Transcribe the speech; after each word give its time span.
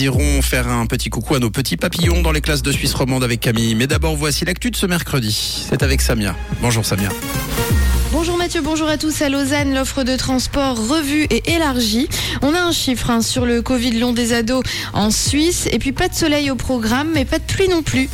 irons 0.00 0.40
faire 0.42 0.68
un 0.68 0.86
petit 0.86 1.10
coucou 1.10 1.34
à 1.34 1.38
nos 1.38 1.50
petits 1.50 1.76
papillons 1.76 2.22
dans 2.22 2.32
les 2.32 2.40
classes 2.40 2.62
de 2.62 2.72
Suisse 2.72 2.94
romande 2.94 3.22
avec 3.22 3.40
Camille. 3.40 3.74
Mais 3.74 3.86
d'abord, 3.86 4.16
voici 4.16 4.44
l'actu 4.44 4.70
de 4.70 4.76
ce 4.76 4.86
mercredi. 4.86 5.66
C'est 5.68 5.82
avec 5.82 6.00
Samia. 6.00 6.34
Bonjour 6.62 6.84
Samia. 6.84 7.10
Bonjour 8.12 8.36
Mathieu, 8.36 8.60
bonjour 8.60 8.88
à 8.88 8.98
tous. 8.98 9.22
À 9.22 9.28
Lausanne, 9.28 9.72
l'offre 9.72 10.02
de 10.02 10.16
transport 10.16 10.76
revue 10.88 11.24
et 11.30 11.52
élargie. 11.52 12.08
On 12.42 12.54
a 12.54 12.60
un 12.60 12.72
chiffre 12.72 13.10
hein, 13.10 13.22
sur 13.22 13.46
le 13.46 13.62
Covid 13.62 13.92
long 13.92 14.12
des 14.12 14.32
ados 14.32 14.64
en 14.92 15.10
Suisse. 15.10 15.68
Et 15.70 15.78
puis 15.78 15.92
pas 15.92 16.08
de 16.08 16.14
soleil 16.14 16.50
au 16.50 16.56
programme, 16.56 17.10
mais 17.14 17.24
pas 17.24 17.38
de 17.38 17.44
pluie 17.44 17.68
non 17.68 17.82
plus. 17.82 18.08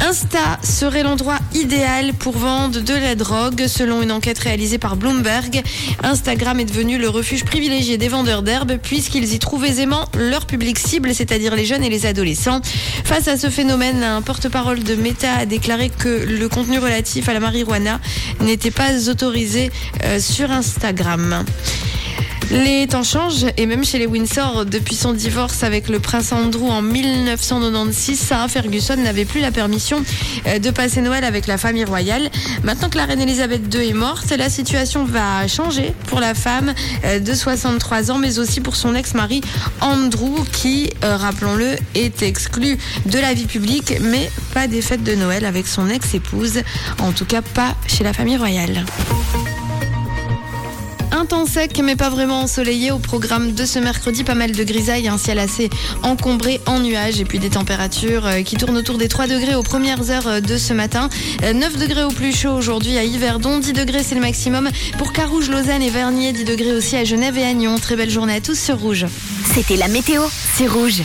Insta 0.00 0.58
serait 0.62 1.02
l'endroit 1.02 1.38
idéal 1.54 2.14
pour 2.14 2.38
vendre 2.38 2.80
de 2.80 2.94
la 2.94 3.14
drogue. 3.14 3.66
Selon 3.66 4.00
une 4.00 4.12
enquête 4.12 4.38
réalisée 4.38 4.78
par 4.78 4.96
Bloomberg, 4.96 5.62
Instagram 6.02 6.60
est 6.60 6.64
devenu 6.64 6.98
le 6.98 7.08
refuge 7.08 7.44
privilégié 7.44 7.98
des 7.98 8.08
vendeurs 8.08 8.42
d'herbe 8.42 8.78
puisqu'ils 8.80 9.34
y 9.34 9.38
trouvent 9.38 9.64
aisément 9.64 10.06
leur 10.16 10.46
public 10.46 10.78
cible, 10.78 11.12
c'est-à-dire 11.14 11.56
les 11.56 11.66
jeunes 11.66 11.82
et 11.82 11.90
les 11.90 12.06
adolescents. 12.06 12.60
Face 13.04 13.28
à 13.28 13.36
ce 13.36 13.50
phénomène, 13.50 14.02
un 14.04 14.22
porte-parole 14.22 14.82
de 14.84 14.94
Meta 14.94 15.34
a 15.34 15.46
déclaré 15.46 15.90
que 15.90 16.08
le 16.08 16.48
contenu 16.48 16.78
relatif 16.78 17.28
à 17.28 17.34
la 17.34 17.40
marijuana 17.40 18.00
n'était 18.40 18.70
pas 18.70 19.08
autorisé 19.10 19.70
euh, 20.04 20.20
sur 20.20 20.50
Instagram. 20.50 21.44
Les 22.50 22.86
temps 22.86 23.02
changent 23.02 23.46
et 23.58 23.66
même 23.66 23.84
chez 23.84 23.98
les 23.98 24.06
Windsor, 24.06 24.64
depuis 24.64 24.94
son 24.94 25.12
divorce 25.12 25.62
avec 25.62 25.88
le 25.88 25.98
prince 25.98 26.32
Andrew 26.32 26.70
en 26.70 26.80
1996, 26.80 28.18
Sarah 28.18 28.48
Ferguson 28.48 28.96
n'avait 28.96 29.26
plus 29.26 29.40
la 29.40 29.50
permission 29.50 30.02
euh, 30.46 30.58
de 30.58 30.70
passer 30.70 31.02
Noël 31.02 31.24
avec 31.24 31.46
la 31.46 31.58
famille 31.58 31.84
royale. 31.84 32.30
Maintenant 32.64 32.88
que 32.88 32.96
la 32.96 33.04
reine 33.04 33.20
Elisabeth 33.20 33.74
II 33.74 33.88
est 33.88 33.92
morte, 33.92 34.30
la 34.30 34.48
situation 34.48 35.04
va 35.04 35.46
changer 35.46 35.92
pour 36.06 36.20
la 36.20 36.34
femme 36.34 36.72
euh, 37.04 37.18
de 37.18 37.34
63 37.34 38.10
ans, 38.10 38.18
mais 38.18 38.38
aussi 38.38 38.60
pour 38.60 38.76
son 38.76 38.94
ex-mari 38.94 39.42
Andrew, 39.82 40.42
qui, 40.52 40.90
euh, 41.04 41.16
rappelons-le, 41.16 41.76
est 41.94 42.22
exclu 42.22 42.78
de 43.06 43.18
la 43.18 43.34
vie 43.34 43.46
publique, 43.46 43.94
mais 44.00 44.30
pas 44.54 44.66
des 44.66 44.80
fêtes 44.80 45.04
de 45.04 45.14
Noël 45.14 45.44
avec 45.44 45.66
son 45.66 45.90
ex-épouse, 45.90 46.62
en 47.00 47.12
tout 47.12 47.26
cas 47.26 47.42
pas 47.42 47.74
chez 47.86 48.04
la 48.04 48.14
famille 48.14 48.36
royale. 48.38 48.84
Un 51.18 51.24
temps 51.24 51.46
sec, 51.46 51.80
mais 51.82 51.96
pas 51.96 52.10
vraiment 52.10 52.42
ensoleillé 52.42 52.92
au 52.92 53.00
programme 53.00 53.52
de 53.52 53.64
ce 53.64 53.80
mercredi. 53.80 54.22
Pas 54.22 54.36
mal 54.36 54.52
de 54.52 54.62
grisailles, 54.62 55.08
un 55.08 55.18
ciel 55.18 55.40
assez 55.40 55.68
encombré 56.04 56.60
en 56.66 56.78
nuages 56.78 57.20
et 57.20 57.24
puis 57.24 57.40
des 57.40 57.50
températures 57.50 58.24
euh, 58.24 58.42
qui 58.42 58.54
tournent 58.56 58.76
autour 58.76 58.98
des 58.98 59.08
3 59.08 59.26
degrés 59.26 59.56
aux 59.56 59.64
premières 59.64 60.12
heures 60.12 60.28
euh, 60.28 60.40
de 60.40 60.56
ce 60.56 60.72
matin. 60.72 61.08
9 61.42 61.74
euh, 61.74 61.78
degrés 61.80 62.04
au 62.04 62.10
plus 62.10 62.32
chaud 62.32 62.52
aujourd'hui 62.52 62.96
à 62.98 63.02
Yverdon. 63.02 63.58
10 63.58 63.72
degrés, 63.72 64.04
c'est 64.04 64.14
le 64.14 64.20
maximum 64.20 64.70
pour 64.96 65.12
Carouge, 65.12 65.50
Lausanne 65.50 65.82
et 65.82 65.90
Vernier. 65.90 66.32
10 66.32 66.44
degrés 66.44 66.72
aussi 66.72 66.94
à 66.94 67.02
Genève 67.02 67.36
et 67.36 67.44
Agnon. 67.44 67.78
Très 67.78 67.96
belle 67.96 68.10
journée 68.10 68.36
à 68.36 68.40
tous 68.40 68.56
sur 68.56 68.78
Rouge. 68.78 69.06
C'était 69.56 69.76
la 69.76 69.88
météo, 69.88 70.22
c'est 70.54 70.68
Rouge. 70.68 71.02